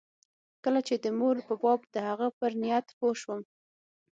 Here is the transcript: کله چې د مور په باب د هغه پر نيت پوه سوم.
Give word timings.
کله 0.63 0.79
چې 0.87 0.95
د 1.03 1.05
مور 1.19 1.35
په 1.47 1.53
باب 1.61 1.79
د 1.93 1.95
هغه 2.09 2.27
پر 2.37 2.51
نيت 2.61 2.87
پوه 2.97 3.13
سوم. 3.21 3.41